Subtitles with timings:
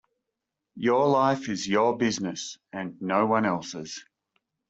[0.77, 4.03] Your life is your business- and no one else’s.